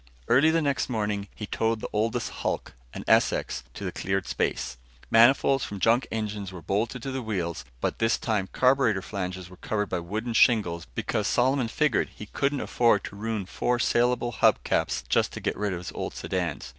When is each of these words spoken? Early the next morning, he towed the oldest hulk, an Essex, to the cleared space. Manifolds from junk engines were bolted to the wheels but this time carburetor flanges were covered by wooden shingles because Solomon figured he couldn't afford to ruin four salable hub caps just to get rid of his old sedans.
Early 0.27 0.49
the 0.49 0.63
next 0.63 0.89
morning, 0.89 1.27
he 1.35 1.45
towed 1.45 1.79
the 1.79 1.89
oldest 1.93 2.31
hulk, 2.41 2.73
an 2.91 3.03
Essex, 3.07 3.63
to 3.75 3.85
the 3.85 3.91
cleared 3.91 4.25
space. 4.25 4.77
Manifolds 5.11 5.63
from 5.63 5.79
junk 5.79 6.07
engines 6.11 6.51
were 6.51 6.63
bolted 6.63 7.03
to 7.03 7.11
the 7.11 7.21
wheels 7.21 7.63
but 7.81 7.99
this 7.99 8.17
time 8.17 8.49
carburetor 8.51 9.03
flanges 9.03 9.47
were 9.47 9.57
covered 9.57 9.89
by 9.89 9.99
wooden 9.99 10.33
shingles 10.33 10.87
because 10.95 11.27
Solomon 11.27 11.67
figured 11.67 12.09
he 12.15 12.25
couldn't 12.25 12.61
afford 12.61 13.03
to 13.03 13.15
ruin 13.15 13.45
four 13.45 13.77
salable 13.77 14.31
hub 14.31 14.63
caps 14.63 15.03
just 15.07 15.33
to 15.33 15.39
get 15.39 15.55
rid 15.55 15.71
of 15.71 15.77
his 15.79 15.91
old 15.91 16.15
sedans. 16.15 16.69